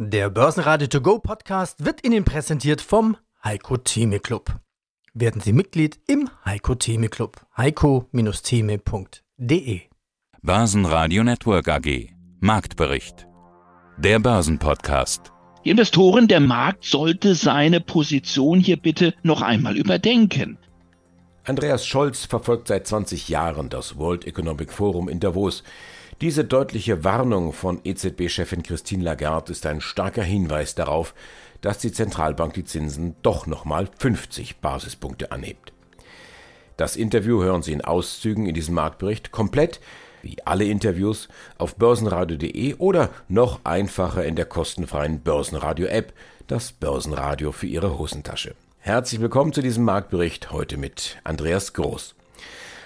[0.00, 4.60] Der Börsenradio To Go Podcast wird Ihnen präsentiert vom Heiko Theme Club.
[5.12, 7.44] Werden Sie Mitglied im Heiko Theme Club.
[7.56, 9.80] heiko-theme.de
[10.40, 13.26] Börsenradio Network AG Marktbericht
[13.96, 15.32] Der Börsenpodcast
[15.64, 20.58] Die Investoren, der Markt sollte seine Position hier bitte noch einmal überdenken.
[21.42, 25.64] Andreas Scholz verfolgt seit 20 Jahren das World Economic Forum in Davos.
[26.20, 31.14] Diese deutliche Warnung von EZB-Chefin Christine Lagarde ist ein starker Hinweis darauf,
[31.60, 35.72] dass die Zentralbank die Zinsen doch nochmal 50 Basispunkte anhebt.
[36.76, 39.78] Das Interview hören Sie in Auszügen in diesem Marktbericht komplett,
[40.22, 46.12] wie alle Interviews, auf börsenradio.de oder noch einfacher in der kostenfreien Börsenradio-App,
[46.48, 48.56] das Börsenradio für Ihre Hosentasche.
[48.80, 52.16] Herzlich willkommen zu diesem Marktbericht heute mit Andreas Groß.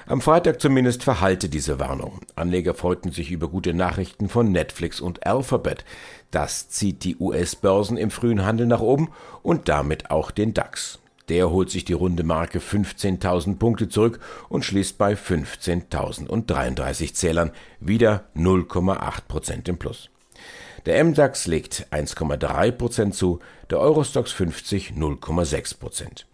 [0.06, 2.20] Am Freitag zumindest verhalte diese Warnung.
[2.34, 5.84] Anleger freuten sich über gute Nachrichten von Netflix und Alphabet.
[6.32, 9.10] Das zieht die US-Börsen im frühen Handel nach oben
[9.42, 10.98] und damit auch den DAX.
[11.28, 18.24] Der holt sich die runde Marke 15.000 Punkte zurück und schließt bei 15.033 Zählern wieder
[18.36, 20.10] 0,8 Prozent im Plus.
[20.84, 23.38] Der MDAX legt 1,3 Prozent zu,
[23.70, 26.26] der Eurostox 50 0,6 Prozent.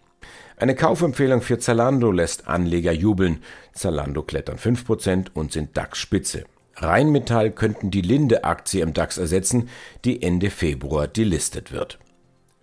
[0.57, 3.43] Eine Kaufempfehlung für Zalando lässt Anleger jubeln.
[3.73, 6.43] Zalando klettern 5% und sind DAX-Spitze.
[6.75, 9.69] Rheinmetall könnten die Linde-Aktie im DAX ersetzen,
[10.05, 11.99] die Ende Februar delistet wird.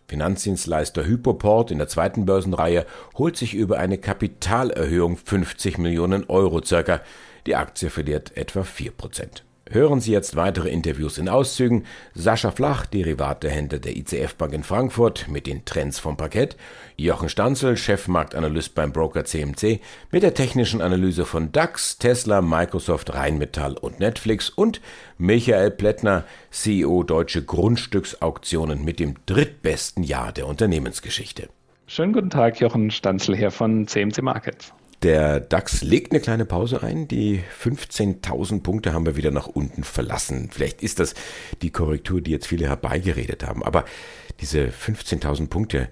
[0.08, 7.00] Finanzdienstleister Hypoport in der zweiten Börsenreihe holt sich über eine Kapitalerhöhung 50 Millionen Euro circa.
[7.46, 9.42] Die Aktie verliert etwa 4%.
[9.68, 11.86] Hören Sie jetzt weitere Interviews in Auszügen.
[12.14, 16.56] Sascha Flach, Derivatehändler der ICF Bank in Frankfurt, mit den Trends vom Parkett.
[16.96, 19.80] Jochen Stanzel, Chefmarktanalyst beim Broker CMC,
[20.12, 24.50] mit der technischen Analyse von DAX, Tesla, Microsoft, Rheinmetall und Netflix.
[24.50, 24.80] Und
[25.18, 31.48] Michael Plättner, CEO Deutsche Grundstücksauktionen mit dem drittbesten Jahr der Unternehmensgeschichte.
[31.88, 34.72] Schönen guten Tag, Jochen Stanzel hier von CMC Markets.
[35.02, 37.06] Der DAX legt eine kleine Pause ein.
[37.06, 40.48] Die 15.000 Punkte haben wir wieder nach unten verlassen.
[40.50, 41.14] Vielleicht ist das
[41.62, 43.62] die Korrektur, die jetzt viele herbeigeredet haben.
[43.62, 43.84] Aber
[44.40, 45.88] diese 15.000 Punkte,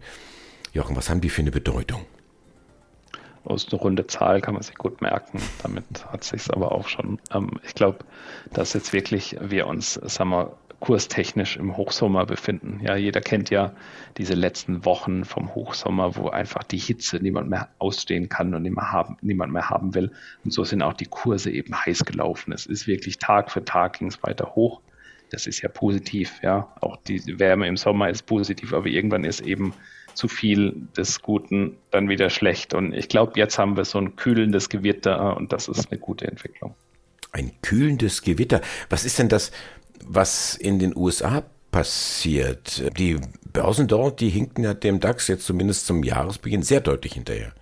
[0.73, 2.07] Jochen, was haben die für eine Bedeutung?
[3.45, 5.39] Aus einer runde Zahl kann man sich gut merken.
[5.63, 7.21] Damit hat sich aber auch schon.
[7.31, 7.99] Ähm, ich glaube,
[8.53, 12.79] dass jetzt wirklich wir uns, sagen wir, kurstechnisch im Hochsommer befinden.
[12.83, 13.73] Ja, jeder kennt ja
[14.19, 18.93] diese letzten Wochen vom Hochsommer, wo einfach die Hitze niemand mehr ausstehen kann und niemand,
[18.93, 20.13] haben, niemand mehr haben will.
[20.45, 22.53] Und so sind auch die Kurse eben heiß gelaufen.
[22.53, 24.83] Es ist wirklich Tag für Tag ging es weiter hoch.
[25.31, 26.71] Das ist ja positiv, ja.
[26.83, 29.73] Auch die Wärme im Sommer ist positiv, aber irgendwann ist eben
[30.13, 32.75] zu viel des Guten dann wieder schlecht.
[32.75, 36.27] Und ich glaube, jetzt haben wir so ein kühlendes Gewitter und das ist eine gute
[36.27, 36.75] Entwicklung.
[37.33, 38.61] Ein kühlendes Gewitter.
[38.91, 39.51] Was ist denn das
[40.05, 42.83] was in den USA passiert.
[42.99, 43.19] Die
[43.53, 47.53] Börsen dort, die hinken ja dem DAX jetzt zumindest zum Jahresbeginn sehr deutlich hinterher.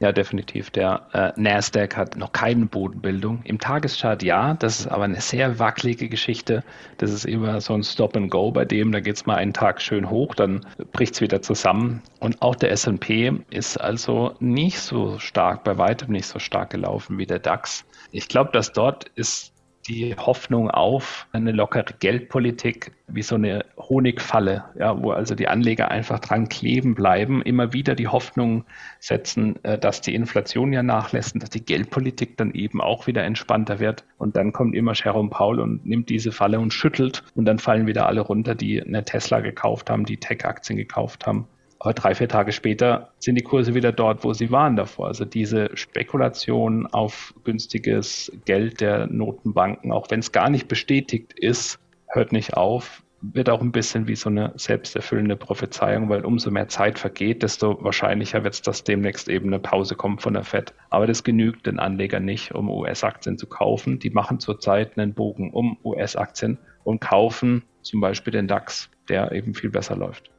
[0.00, 0.70] Ja, definitiv.
[0.70, 3.40] Der äh, Nasdaq hat noch keine Bodenbildung.
[3.42, 6.62] Im Tageschart ja, das ist aber eine sehr wackelige Geschichte.
[6.98, 8.92] Das ist immer so ein Stop and Go bei dem.
[8.92, 12.00] Da geht es mal einen Tag schön hoch, dann bricht es wieder zusammen.
[12.20, 17.18] Und auch der SP ist also nicht so stark, bei weitem nicht so stark gelaufen
[17.18, 17.84] wie der DAX.
[18.12, 19.52] Ich glaube, dass dort ist
[19.88, 25.90] die Hoffnung auf eine lockere Geldpolitik wie so eine Honigfalle, ja, wo also die Anleger
[25.90, 28.64] einfach dran kleben bleiben, immer wieder die Hoffnung
[29.00, 33.24] setzen, äh, dass die Inflation ja nachlässt und dass die Geldpolitik dann eben auch wieder
[33.24, 34.04] entspannter wird.
[34.18, 37.86] Und dann kommt immer Jerome Paul und nimmt diese Falle und schüttelt und dann fallen
[37.86, 41.46] wieder alle runter, die eine Tesla gekauft haben, die Tech-Aktien gekauft haben.
[41.80, 45.06] Aber drei, vier Tage später sind die Kurse wieder dort, wo sie waren davor.
[45.06, 51.78] Also diese Spekulation auf günstiges Geld der Notenbanken, auch wenn es gar nicht bestätigt ist,
[52.08, 56.68] hört nicht auf, wird auch ein bisschen wie so eine selbsterfüllende Prophezeiung, weil umso mehr
[56.68, 60.72] Zeit vergeht, desto wahrscheinlicher wird es, dass demnächst eben eine Pause kommt von der Fed.
[60.90, 63.98] Aber das genügt den Anlegern nicht, um US-Aktien zu kaufen.
[63.98, 69.54] Die machen zurzeit einen Bogen um US-Aktien und kaufen zum Beispiel den DAX, der eben
[69.54, 70.30] viel besser läuft.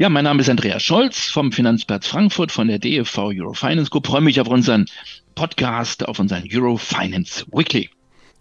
[0.00, 4.06] Ja, mein Name ist Andreas Scholz vom Finanzplatz Frankfurt von der DFV Eurofinance Group.
[4.06, 4.86] Freue mich auf unseren
[5.34, 7.90] Podcast, auf unseren Eurofinance Weekly.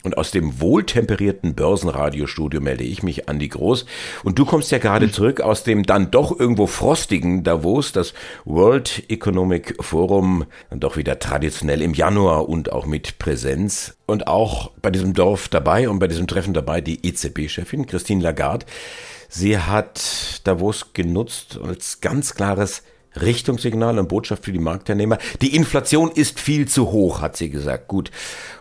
[0.04, 3.88] Und aus dem wohltemperierten Börsenradiostudio melde ich mich, Andi Groß.
[4.24, 8.13] Und du kommst ja gerade zurück aus dem dann doch irgendwo frostigen Davos, das
[8.45, 13.98] World Economic Forum, dann doch wieder traditionell im Januar und auch mit Präsenz.
[14.06, 18.68] Und auch bei diesem Dorf dabei und bei diesem Treffen dabei die EZB-Chefin Christine Lagarde.
[19.29, 22.83] Sie hat Davos genutzt als ganz klares
[23.21, 25.18] Richtungssignal und Botschaft für die Marktteilnehmer.
[25.41, 27.88] Die Inflation ist viel zu hoch, hat sie gesagt.
[27.88, 28.12] Gut,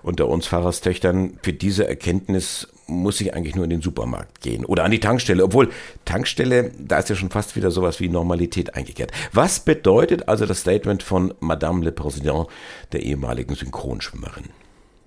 [0.02, 4.84] unter uns Pfarrerstöchtern, für diese Erkenntnis muss ich eigentlich nur in den Supermarkt gehen oder
[4.84, 5.42] an die Tankstelle.
[5.42, 5.70] Obwohl,
[6.04, 9.10] Tankstelle, da ist ja schon fast wieder sowas wie Normalität eingekehrt.
[9.32, 12.46] Was bedeutet also das Statement von Madame le Président,
[12.92, 14.44] der ehemaligen Synchronschwimmerin?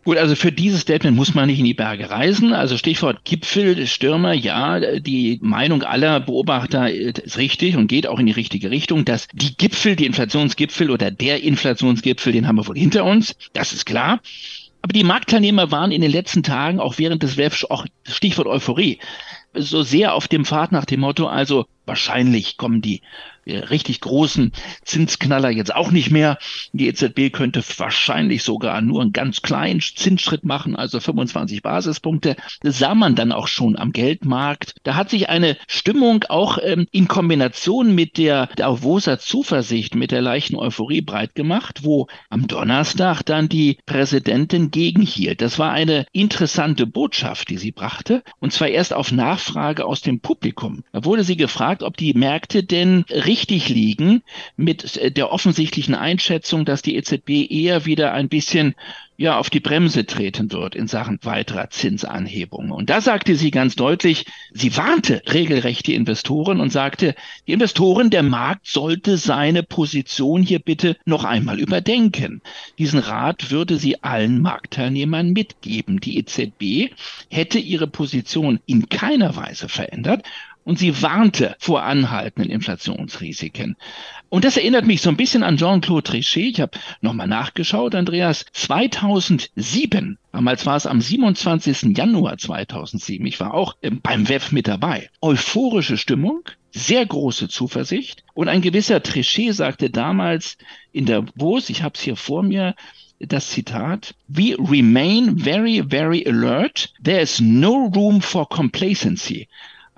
[0.10, 2.52] Gut, also für dieses Statement muss man nicht in die Berge reisen.
[2.52, 8.26] Also Stichwort Gipfel, Stürmer, ja, die Meinung aller Beobachter ist richtig und geht auch in
[8.26, 12.76] die richtige Richtung, dass die Gipfel, die Inflationsgipfel oder der Inflationsgipfel, den haben wir wohl
[12.76, 13.36] hinter uns.
[13.54, 14.20] Das ist klar.
[14.82, 18.98] Aber die Marktteilnehmer waren in den letzten Tagen, auch während des WEF, auch Stichwort Euphorie,
[19.54, 23.02] so sehr auf dem Pfad nach dem Motto, also wahrscheinlich kommen die
[23.50, 24.52] richtig großen
[24.84, 26.38] Zinsknaller jetzt auch nicht mehr.
[26.74, 32.36] Die EZB könnte wahrscheinlich sogar nur einen ganz kleinen Zinsschritt machen, also 25 Basispunkte.
[32.62, 34.76] Das sah man dann auch schon am Geldmarkt.
[34.84, 40.22] Da hat sich eine Stimmung auch ähm, in Kombination mit der Davoser Zuversicht, mit der
[40.22, 45.42] leichten Euphorie breit gemacht, wo am Donnerstag dann die Präsidentin gegenhielt.
[45.42, 48.24] Das war eine interessante Botschaft, die sie brachte.
[48.40, 50.84] Und zwar erst auf Nachfrage aus dem Publikum.
[50.92, 54.22] Da wurde sie gefragt, ob die Märkte denn richtig richtig liegen
[54.58, 58.76] mit äh, der offensichtlichen Einschätzung, dass die EZB eher wieder ein bisschen
[59.18, 62.72] ja auf die Bremse treten wird in Sachen weiterer Zinsanhebungen.
[62.72, 67.16] Und da sagte sie ganz deutlich, sie warnte regelrecht die Investoren und sagte,
[67.46, 72.42] die Investoren, der Markt sollte seine Position hier bitte noch einmal überdenken.
[72.78, 76.00] Diesen Rat würde sie allen Marktteilnehmern mitgeben.
[76.00, 76.94] Die EZB
[77.30, 80.24] hätte ihre Position in keiner Weise verändert
[80.70, 83.76] und sie warnte vor anhaltenden Inflationsrisiken.
[84.30, 86.52] Und das erinnert mich so ein bisschen an Jean-Claude Trichet.
[86.52, 88.46] Ich habe nochmal nachgeschaut, Andreas.
[88.54, 91.98] 2007, damals war es am 27.
[91.98, 95.10] Januar 2007, ich war auch beim WEF mit dabei.
[95.24, 98.24] Euphorische Stimmung, sehr große Zuversicht.
[98.36, 100.56] Und ein gewisser Trichet sagte damals
[100.92, 102.76] in der Davos, ich habe es hier vor mir,
[103.18, 106.94] das Zitat, We remain very, very alert.
[107.04, 109.48] There is no room for complacency.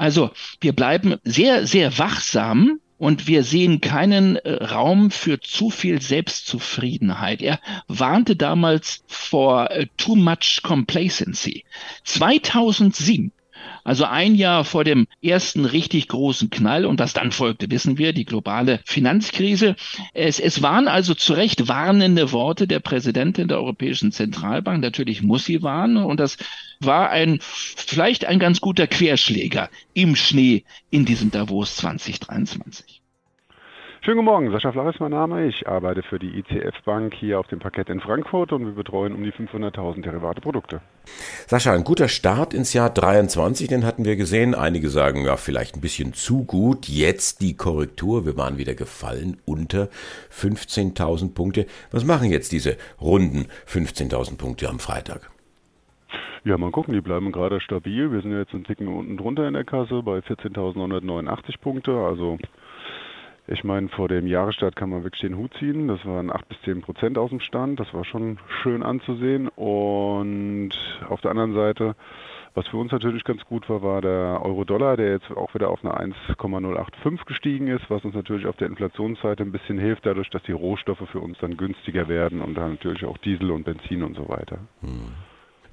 [0.02, 6.02] Also wir bleiben sehr, sehr wachsam und wir sehen keinen äh, Raum für zu viel
[6.02, 7.44] Selbstzufriedenheit.
[7.44, 11.66] Er warnte damals vor äh, too much complacency.
[12.06, 13.32] 2007
[13.84, 18.14] also ein Jahr vor dem ersten richtig großen Knall und was dann folgte, wissen wir,
[18.14, 19.76] die globale Finanzkrise.
[20.14, 24.82] Es, es waren also zu Recht warnende Worte der Präsidentin der Europäischen Zentralbank.
[24.82, 26.38] Natürlich muss sie warnen und das
[26.80, 33.01] war ein, vielleicht ein ganz guter Querschläger im Schnee in diesem Davos 2023.
[34.04, 35.46] Schönen guten Morgen, Sascha Flach ist mein Name.
[35.46, 39.14] Ich arbeite für die ICF Bank hier auf dem Parkett in Frankfurt und wir betreuen
[39.14, 40.82] um die 500.000 Derivate Produkte.
[41.46, 44.56] Sascha, ein guter Start ins Jahr 23, den hatten wir gesehen.
[44.56, 46.88] Einige sagen, ja, vielleicht ein bisschen zu gut.
[46.88, 48.26] Jetzt die Korrektur.
[48.26, 49.88] Wir waren wieder gefallen unter
[50.32, 51.68] 15.000 Punkte.
[51.92, 55.30] Was machen jetzt diese runden 15.000 Punkte am Freitag?
[56.44, 58.12] Ja, mal gucken, die bleiben gerade stabil.
[58.12, 61.92] Wir sind jetzt ein Ticken unten drunter in der Kasse bei 14.989 Punkte.
[61.92, 62.40] Also
[63.52, 65.88] ich meine, vor dem Jahresstart kann man wirklich den Hut ziehen.
[65.88, 67.80] Das waren 8 bis 10 Prozent aus dem Stand.
[67.80, 69.50] Das war schon schön anzusehen.
[69.50, 70.72] Und
[71.10, 71.96] auf der anderen Seite,
[72.54, 75.84] was für uns natürlich ganz gut war, war der Euro-Dollar, der jetzt auch wieder auf
[75.84, 80.44] eine 1,085 gestiegen ist, was uns natürlich auf der Inflationsseite ein bisschen hilft, dadurch, dass
[80.44, 84.16] die Rohstoffe für uns dann günstiger werden und dann natürlich auch Diesel und Benzin und
[84.16, 84.60] so weiter.
[84.82, 85.12] Hm.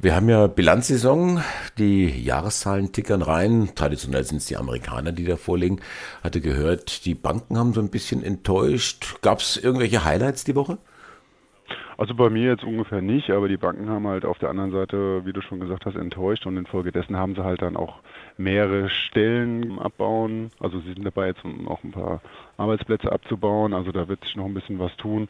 [0.01, 1.43] Wir haben ja Bilanzsaison,
[1.77, 3.71] die Jahreszahlen tickern rein.
[3.75, 5.81] Traditionell sind es die Amerikaner, die da vorlegen.
[6.23, 9.21] Hatte gehört, die Banken haben so ein bisschen enttäuscht.
[9.23, 10.79] Gab es irgendwelche Highlights die Woche?
[11.97, 15.27] Also bei mir jetzt ungefähr nicht, aber die Banken haben halt auf der anderen Seite,
[15.27, 17.97] wie du schon gesagt hast, enttäuscht und infolgedessen haben sie halt dann auch
[18.37, 20.53] mehrere Stellen abbauen.
[20.61, 22.21] Also sie sind dabei jetzt auch ein paar
[22.57, 23.75] Arbeitsplätze abzubauen.
[23.75, 25.29] Also da wird sich noch ein bisschen was tun.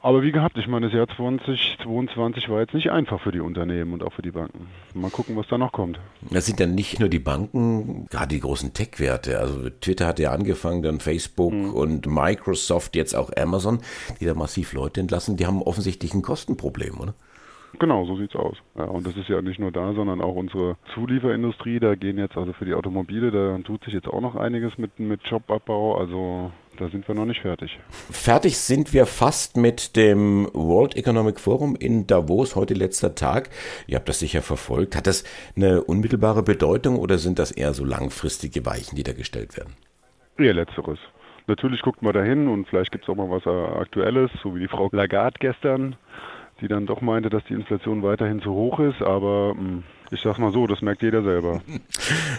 [0.00, 3.92] Aber wie gehabt, ich meine, das Jahr 2022 war jetzt nicht einfach für die Unternehmen
[3.92, 4.68] und auch für die Banken.
[4.94, 5.98] Mal gucken, was da noch kommt.
[6.30, 9.40] Das sind dann nicht nur die Banken, gerade die großen Tech-Werte.
[9.40, 11.74] Also Twitter hat ja angefangen, dann Facebook mhm.
[11.74, 13.80] und Microsoft, jetzt auch Amazon,
[14.20, 15.36] die da massiv Leute entlassen.
[15.36, 17.14] Die haben offensichtlich ein Kostenproblem, oder?
[17.78, 18.56] Genau, so sieht's aus.
[18.76, 21.80] Ja, und das ist ja nicht nur da, sondern auch unsere Zulieferindustrie.
[21.80, 24.98] Da gehen jetzt also für die Automobile, da tut sich jetzt auch noch einiges mit,
[24.98, 25.98] mit Jobabbau.
[25.98, 27.78] Also da sind wir noch nicht fertig.
[27.90, 33.50] Fertig sind wir fast mit dem World Economic Forum in Davos, heute letzter Tag.
[33.86, 34.94] Ihr habt das sicher verfolgt.
[34.94, 35.24] Hat das
[35.56, 39.74] eine unmittelbare Bedeutung oder sind das eher so langfristige Weichen, die da gestellt werden?
[40.38, 40.98] Ja, letzteres.
[41.48, 44.60] Natürlich guckt man da hin und vielleicht gibt es auch mal was Aktuelles, so wie
[44.60, 45.96] die Frau Lagarde gestern
[46.60, 50.38] die dann doch meinte, dass die Inflation weiterhin zu hoch ist, aber hm, ich sag's
[50.38, 51.60] mal so, das merkt jeder selber.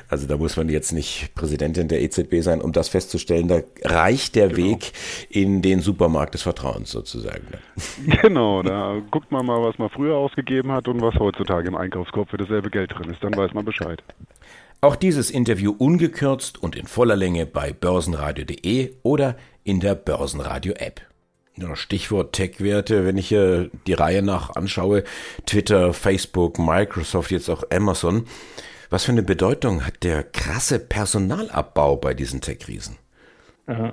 [0.09, 3.47] Also da muss man jetzt nicht Präsidentin der EZB sein, um das festzustellen.
[3.47, 4.57] Da reicht der genau.
[4.57, 4.91] Weg
[5.29, 7.45] in den Supermarkt des Vertrauens sozusagen.
[8.21, 12.29] Genau, da guckt man mal, was man früher ausgegeben hat und was heutzutage im Einkaufskorb
[12.29, 13.23] für dasselbe Geld drin ist.
[13.23, 14.01] Dann weiß man Bescheid.
[14.81, 21.08] Auch dieses Interview ungekürzt und in voller Länge bei börsenradio.de oder in der Börsenradio-App.
[21.75, 25.03] Stichwort Tech-Werte, wenn ich hier die Reihe nach anschaue,
[25.45, 28.25] Twitter, Facebook, Microsoft, jetzt auch Amazon.
[28.89, 32.97] Was für eine Bedeutung hat der krasse Personalabbau bei diesen Tech-Riesen?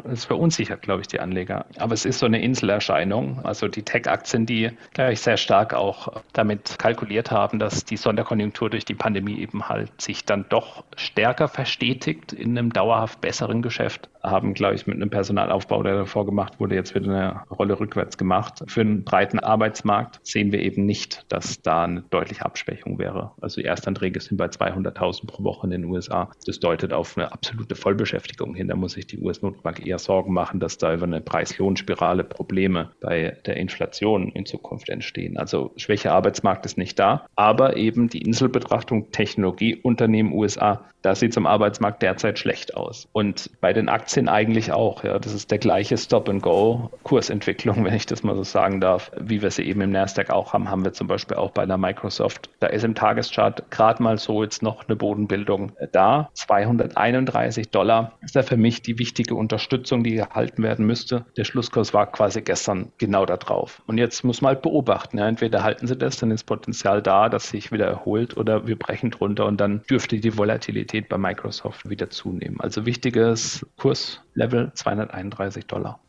[0.04, 1.66] Es verunsichert, glaube ich, die Anleger.
[1.78, 3.44] Aber es ist so eine Inselerscheinung.
[3.44, 8.70] Also die Tech-Aktien, die, glaube ich, sehr stark auch damit kalkuliert haben, dass die Sonderkonjunktur
[8.70, 14.08] durch die Pandemie eben halt sich dann doch stärker verstetigt in einem dauerhaft besseren Geschäft,
[14.22, 18.18] haben, glaube ich, mit einem Personalaufbau, der davor gemacht wurde, jetzt wieder eine Rolle rückwärts
[18.18, 18.62] gemacht.
[18.66, 23.32] Für einen breiten Arbeitsmarkt sehen wir eben nicht, dass da eine deutliche Abschwächung wäre.
[23.40, 26.30] Also die Erstanträge sind bei 200.000 pro Woche in den USA.
[26.46, 28.68] Das deutet auf eine absolute Vollbeschäftigung hin.
[28.68, 32.90] Da muss sich die US-Not Notenbank eher Sorgen machen, dass da über eine Preis-Lohn-Spirale Probleme
[33.00, 35.36] bei der Inflation in Zukunft entstehen.
[35.36, 41.46] Also schwächer Arbeitsmarkt ist nicht da, aber eben die Inselbetrachtung Technologieunternehmen USA, da sieht am
[41.46, 43.08] Arbeitsmarkt derzeit schlecht aus.
[43.12, 45.04] Und bei den Aktien eigentlich auch.
[45.04, 49.50] Ja, das ist der gleiche Stop-and-Go-Kursentwicklung, wenn ich das mal so sagen darf, wie wir
[49.50, 52.50] sie eben im Nasdaq auch haben, haben wir zum Beispiel auch bei der Microsoft.
[52.60, 56.30] Da ist im Tageschart gerade mal so jetzt noch eine Bodenbildung da.
[56.34, 61.24] 231 Dollar ist da für mich die wichtige Unterstützung Unterstützung, die gehalten werden müsste.
[61.36, 63.82] Der Schlusskurs war quasi gestern genau da drauf.
[63.86, 65.18] Und jetzt muss man halt beobachten.
[65.18, 65.28] Ja.
[65.28, 69.10] Entweder halten sie das, dann ist Potenzial da, dass sich wieder erholt, oder wir brechen
[69.10, 72.60] drunter und dann dürfte die Volatilität bei Microsoft wieder zunehmen.
[72.60, 76.00] Also wichtiges Kurslevel 231 Dollar.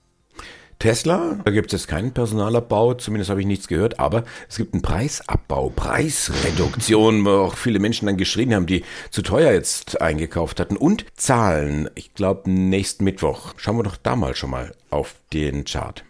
[0.80, 4.84] Tesla, da gibt es keinen Personalabbau, zumindest habe ich nichts gehört, aber es gibt einen
[4.84, 10.78] Preisabbau, Preisreduktion, wo auch viele Menschen dann geschrien haben, die zu teuer jetzt eingekauft hatten.
[10.78, 13.56] Und Zahlen, ich glaube nächsten Mittwoch.
[13.58, 16.04] Schauen wir doch da mal schon mal auf den Chart.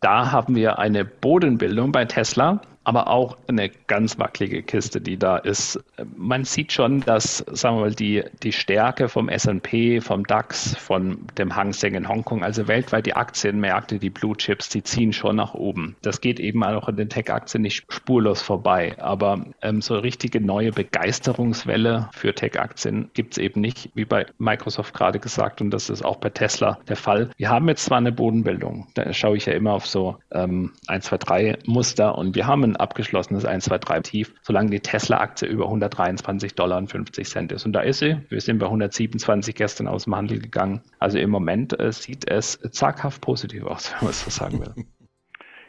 [0.00, 5.38] Da haben wir eine Bodenbildung bei Tesla aber auch eine ganz wackelige Kiste, die da
[5.38, 5.82] ist.
[6.16, 11.26] Man sieht schon, dass, sagen wir mal, die, die Stärke vom S&P, vom DAX, von
[11.38, 15.36] dem Hang Seng in Hongkong, also weltweit die Aktienmärkte, die Blue Chips, die ziehen schon
[15.36, 15.96] nach oben.
[16.02, 18.94] Das geht eben auch in den Tech-Aktien nicht spurlos vorbei.
[18.98, 24.94] Aber ähm, so richtige neue Begeisterungswelle für Tech-Aktien gibt es eben nicht, wie bei Microsoft
[24.94, 25.60] gerade gesagt.
[25.60, 27.30] Und das ist auch bei Tesla der Fall.
[27.36, 31.06] Wir haben jetzt zwar eine Bodenbildung, da schaue ich ja immer auf so ähm, 1,
[31.06, 35.64] 2, 3 Muster und wir haben abgeschlossenes 1, 2, 3 Tief, solange die Tesla-Aktie über
[35.64, 37.66] 123 Dollar und 50 Cent ist.
[37.66, 38.16] Und da ist sie.
[38.28, 40.82] Wir sind bei 127 gestern aus dem Handel gegangen.
[40.98, 44.84] Also im Moment äh, sieht es zaghaft positiv aus, wenn man es so sagen will.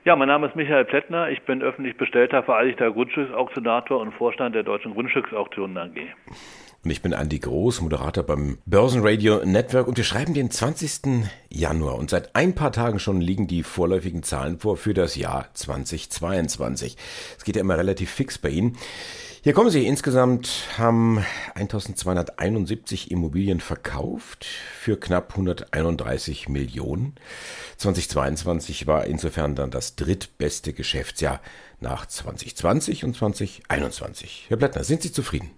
[0.06, 1.30] Ja, mein Name ist Michael Plättner.
[1.30, 5.98] Ich bin öffentlich bestellter vereidigter Grundstücksauktionator und Vorstand der Deutschen Grundstücksauktionen AG.
[6.86, 11.26] Und ich bin Andi Groß, Moderator beim Börsenradio Network und wir schreiben den 20.
[11.50, 15.48] Januar und seit ein paar Tagen schon liegen die vorläufigen Zahlen vor für das Jahr
[15.56, 16.96] 2022.
[17.40, 18.78] Es geht ja immer relativ fix bei Ihnen.
[19.42, 19.88] Hier kommen Sie.
[19.88, 21.26] Insgesamt haben
[21.56, 24.46] 1271 Immobilien verkauft
[24.80, 27.16] für knapp 131 Millionen.
[27.78, 31.42] 2022 war insofern dann das drittbeste Geschäftsjahr
[31.80, 34.46] nach 2020 und 2021.
[34.50, 35.50] Herr Blattner, sind Sie zufrieden?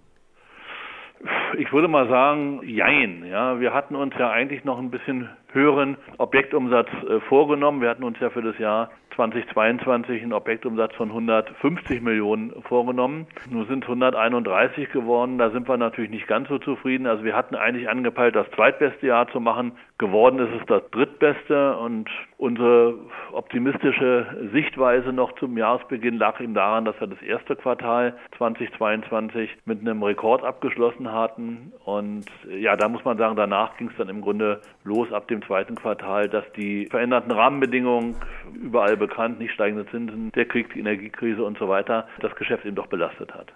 [1.56, 3.24] Ich würde mal sagen, jein.
[3.24, 7.80] Ja, wir hatten uns ja eigentlich noch ein bisschen höheren Objektumsatz äh, vorgenommen.
[7.80, 13.26] Wir hatten uns ja für das Jahr 2022 einen Objektumsatz von 150 Millionen vorgenommen.
[13.50, 15.38] Nun sind es 131 geworden.
[15.38, 17.06] Da sind wir natürlich nicht ganz so zufrieden.
[17.06, 19.72] Also wir hatten eigentlich angepeilt, das zweitbeste Jahr zu machen.
[19.98, 22.94] Geworden ist es das drittbeste und unsere
[23.32, 29.80] optimistische Sichtweise noch zum Jahresbeginn lag eben daran, dass wir das erste Quartal 2022 mit
[29.80, 31.72] einem Rekord abgeschlossen hatten.
[31.84, 35.42] Und ja, da muss man sagen, danach ging es dann im Grunde los ab dem
[35.42, 38.14] zweiten Quartal, dass die veränderten Rahmenbedingungen
[38.54, 42.76] überall bekannt, nicht steigende Zinsen, der Krieg, die Energiekrise und so weiter, das Geschäft eben
[42.76, 43.52] doch belastet hat.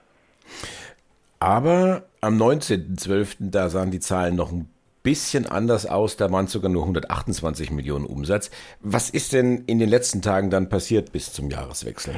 [1.38, 4.68] Aber am 19.12., da sahen die Zahlen noch ein
[5.02, 8.50] bisschen anders aus, da waren sogar nur 128 Millionen Umsatz.
[8.80, 12.14] Was ist denn in den letzten Tagen dann passiert bis zum Jahreswechsel?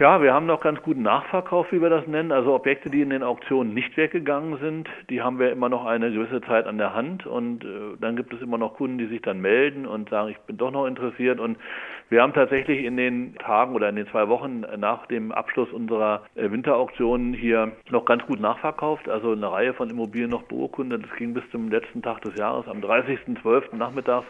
[0.00, 2.32] Ja, wir haben noch ganz guten Nachverkauf, wie wir das nennen.
[2.32, 6.10] Also Objekte, die in den Auktionen nicht weggegangen sind, die haben wir immer noch eine
[6.10, 7.26] gewisse Zeit an der Hand.
[7.26, 10.38] Und äh, dann gibt es immer noch Kunden, die sich dann melden und sagen, ich
[10.38, 11.38] bin doch noch interessiert.
[11.38, 11.58] Und
[12.08, 16.22] wir haben tatsächlich in den Tagen oder in den zwei Wochen nach dem Abschluss unserer
[16.34, 19.06] äh, Winterauktionen hier noch ganz gut nachverkauft.
[19.06, 21.04] Also eine Reihe von Immobilien noch beurkundet.
[21.04, 23.76] Das ging bis zum letzten Tag des Jahres, am 30.12.
[23.76, 24.24] nachmittags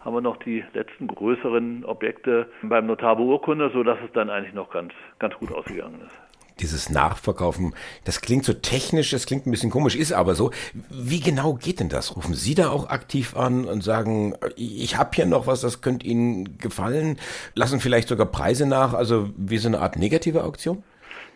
[0.00, 4.70] haben wir noch die letzten größeren Objekte beim Notar beurkundet, sodass es dann eigentlich noch
[4.70, 6.28] ganz, ganz gut ausgegangen ist
[6.60, 7.74] dieses Nachverkaufen,
[8.04, 10.50] das klingt so technisch, das klingt ein bisschen komisch, ist aber so.
[10.90, 12.16] Wie genau geht denn das?
[12.16, 16.06] Rufen Sie da auch aktiv an und sagen, ich habe hier noch was, das könnte
[16.06, 17.18] Ihnen gefallen?
[17.54, 20.82] Lassen vielleicht sogar Preise nach, also wie so eine Art negative Auktion?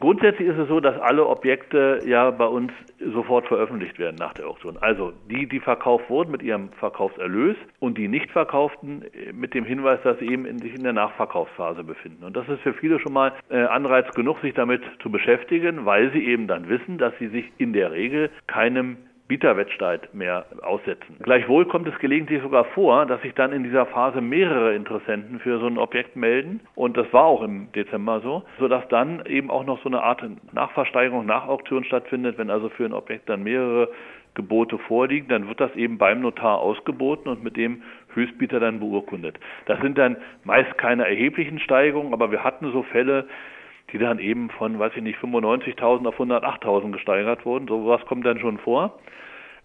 [0.03, 2.73] Grundsätzlich ist es so, dass alle Objekte ja bei uns
[3.13, 4.77] sofort veröffentlicht werden nach der Auktion.
[4.81, 10.01] Also die, die verkauft wurden mit ihrem Verkaufserlös und die nicht verkauften mit dem Hinweis,
[10.03, 12.25] dass sie eben in, sich in der Nachverkaufsphase befinden.
[12.25, 16.11] Und das ist für viele schon mal äh, Anreiz genug, sich damit zu beschäftigen, weil
[16.11, 18.97] sie eben dann wissen, dass sie sich in der Regel keinem
[19.29, 21.17] Bieterwettstreit mehr aussetzen.
[21.23, 25.59] Gleichwohl kommt es gelegentlich sogar vor, dass sich dann in dieser Phase mehrere Interessenten für
[25.59, 26.61] so ein Objekt melden.
[26.75, 30.23] Und das war auch im Dezember so, sodass dann eben auch noch so eine Art
[30.53, 32.37] Nachversteigerung, Nachauktion stattfindet.
[32.37, 33.89] Wenn also für ein Objekt dann mehrere
[34.35, 37.83] Gebote vorliegen, dann wird das eben beim Notar ausgeboten und mit dem
[38.15, 39.39] Höchstbieter dann beurkundet.
[39.67, 43.27] Das sind dann meist keine erheblichen Steigerungen, aber wir hatten so Fälle,
[43.93, 47.69] die dann eben von, weiß ich nicht, 95.000 auf 108.000 gesteigert wurden.
[47.69, 48.99] So was kommt dann schon vor.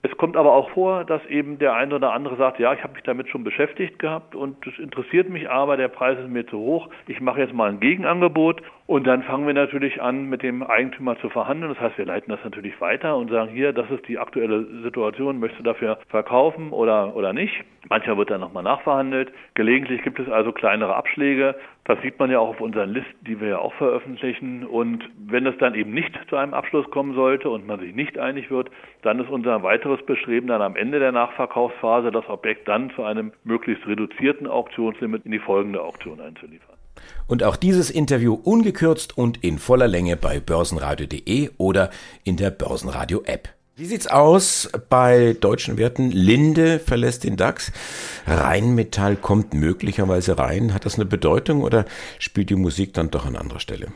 [0.04, 2.94] Es kommt aber auch vor, dass eben der eine oder andere sagt, ja, ich habe
[2.94, 6.60] mich damit schon beschäftigt gehabt und es interessiert mich aber, der Preis ist mir zu
[6.60, 10.64] hoch, ich mache jetzt mal ein Gegenangebot und dann fangen wir natürlich an, mit dem
[10.64, 11.74] Eigentümer zu verhandeln.
[11.74, 15.40] Das heißt, wir leiten das natürlich weiter und sagen, hier, das ist die aktuelle Situation,
[15.40, 17.54] möchtest du dafür verkaufen oder, oder nicht?
[17.90, 19.34] Manchmal wird dann nochmal nachverhandelt.
[19.56, 21.56] Gelegentlich gibt es also kleinere Abschläge.
[21.84, 24.66] Das sieht man ja auch auf unseren Listen, die wir ja auch veröffentlichen.
[24.66, 28.18] Und wenn es dann eben nicht zu einem Abschluss kommen sollte und man sich nicht
[28.18, 32.90] einig wird, dann ist unser weiteres Bestreben dann am Ende der Nachverkaufsphase, das Objekt dann
[32.92, 36.77] zu einem möglichst reduzierten Auktionslimit in die folgende Auktion einzuliefern.
[37.28, 41.90] Und auch dieses Interview ungekürzt und in voller Länge bei börsenradio.de oder
[42.24, 43.50] in der Börsenradio-App.
[43.76, 46.10] Wie sieht's aus bei deutschen Werten?
[46.10, 47.72] Linde verlässt den DAX.
[48.26, 50.74] Rheinmetall kommt möglicherweise rein.
[50.74, 51.86] Hat das eine Bedeutung oder
[52.18, 53.90] spielt die Musik dann doch an anderer Stelle?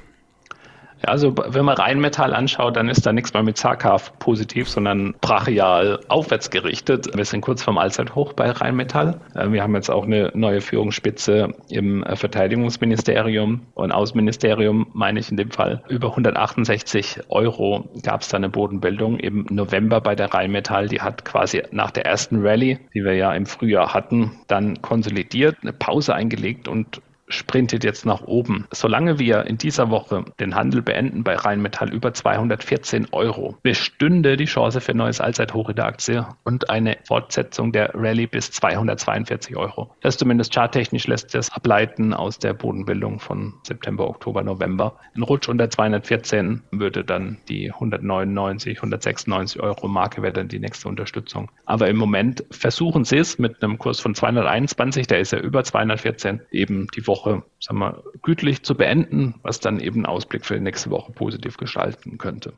[1.03, 5.15] Ja, also wenn man Rheinmetall anschaut, dann ist da nichts mehr mit zaghaft positiv, sondern
[5.21, 7.09] brachial aufwärts gerichtet.
[7.15, 9.19] Wir sind kurz vorm Allzeithoch bei Rheinmetall.
[9.35, 15.31] Äh, wir haben jetzt auch eine neue Führungsspitze im äh, Verteidigungsministerium und Außenministerium, meine ich
[15.31, 15.83] in dem Fall.
[15.87, 20.87] Über 168 Euro gab es da eine Bodenbildung im November bei der Rheinmetall.
[20.87, 25.57] Die hat quasi nach der ersten Rallye, die wir ja im Frühjahr hatten, dann konsolidiert,
[25.61, 28.65] eine Pause eingelegt und sprintet jetzt nach oben.
[28.71, 34.45] Solange wir in dieser Woche den Handel beenden bei Rheinmetall über 214 Euro, bestünde die
[34.45, 39.55] Chance für ein neues Allzeithoch in der Aktie und eine Fortsetzung der Rallye bis 242
[39.55, 39.95] Euro.
[40.01, 44.95] Das zumindest charttechnisch lässt sich das ableiten aus der Bodenbildung von September, Oktober, November.
[45.15, 50.87] Ein Rutsch unter 214 würde dann die 199, 196 Euro Marke wäre dann die nächste
[50.87, 51.49] Unterstützung.
[51.65, 55.63] Aber im Moment versuchen sie es mit einem Kurs von 221, der ist ja über
[55.63, 60.45] 214, eben die Woche Woche sagen wir, gütlich zu beenden, was dann eben einen Ausblick
[60.45, 62.53] für die nächste Woche positiv gestalten könnte.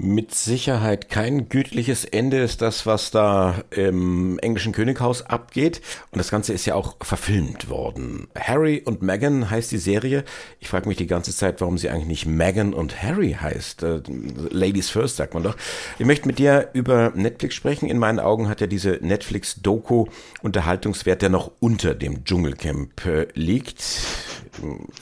[0.00, 5.80] Mit Sicherheit kein gütliches Ende ist das, was da im englischen Könighaus abgeht.
[6.12, 8.28] Und das Ganze ist ja auch verfilmt worden.
[8.38, 10.22] Harry und Meghan heißt die Serie.
[10.60, 13.82] Ich frage mich die ganze Zeit, warum sie eigentlich nicht Meghan und Harry heißt.
[13.82, 14.02] Äh,
[14.50, 15.56] Ladies First sagt man doch.
[15.98, 17.88] Ich möchte mit dir über Netflix sprechen.
[17.88, 20.06] In meinen Augen hat ja diese Netflix-Doku
[20.42, 23.82] Unterhaltungswert, der noch unter dem Dschungelcamp äh, liegt.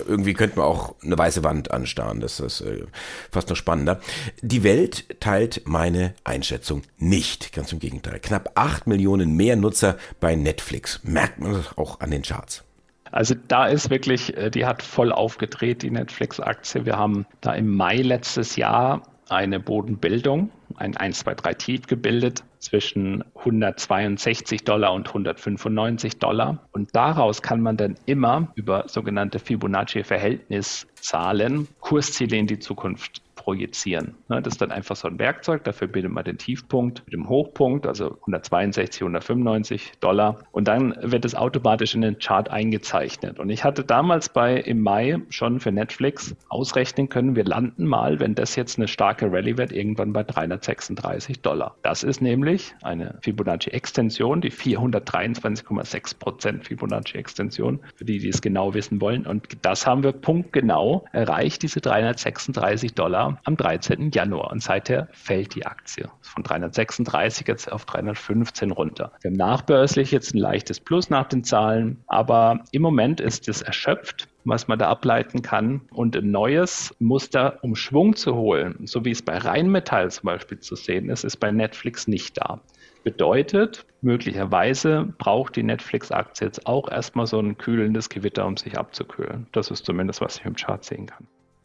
[0.07, 2.21] Irgendwie könnte man auch eine weiße Wand anstarren.
[2.21, 2.85] Das ist äh,
[3.31, 4.01] fast noch spannender.
[4.43, 7.53] Die Welt teilt meine Einschätzung nicht.
[7.53, 8.21] Ganz im Gegenteil.
[8.21, 11.01] Knapp 8 Millionen mehr Nutzer bei Netflix.
[11.05, 12.65] Merkt man das auch an den Charts.
[13.13, 16.85] Also da ist wirklich, äh, die hat voll aufgedreht, die Netflix-Aktie.
[16.85, 22.45] Wir haben da im Mai letztes Jahr eine Bodenbildung, ein 1, 2, 3 Tief gebildet
[22.59, 26.67] zwischen 162 Dollar und 195 Dollar.
[26.73, 34.17] Und daraus kann man dann immer über sogenannte Fibonacci-Verhältniszahlen Kursziele in die Zukunft projizieren.
[34.29, 37.29] Ne, das ist dann einfach so ein Werkzeug, dafür bildet man den Tiefpunkt mit dem
[37.29, 43.39] Hochpunkt, also 162, 195 Dollar und dann wird es automatisch in den Chart eingezeichnet.
[43.39, 48.19] Und ich hatte damals bei im Mai schon für Netflix ausrechnen können, wir landen mal,
[48.19, 51.77] wenn das jetzt eine starke Rallye wird, irgendwann bei 336 Dollar.
[51.83, 59.01] Das ist nämlich eine Fibonacci-Extension, die 423,6 Prozent Fibonacci-Extension, für die, die es genau wissen
[59.01, 59.27] wollen.
[59.27, 64.11] Und das haben wir punktgenau erreicht, diese 336 Dollar am 13.
[64.11, 69.13] Januar und seither fällt die Aktie von 336 jetzt auf 315 runter.
[69.21, 73.63] Wir haben nachbörslich jetzt ein leichtes Plus nach den Zahlen, aber im Moment ist es
[73.63, 75.83] erschöpft was man da ableiten kann.
[75.91, 80.61] Und ein neues Muster, um Schwung zu holen, so wie es bei Rheinmetall zum Beispiel
[80.61, 82.61] zu sehen ist, ist bei Netflix nicht da.
[83.05, 89.47] Bedeutet, möglicherweise braucht die Netflix-Aktie jetzt auch erstmal so ein kühlendes Gewitter, um sich abzukühlen.
[89.53, 91.29] Das ist zumindest, was ich im Chart sehen kann.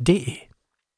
[0.00, 0.49] www.radioplay.de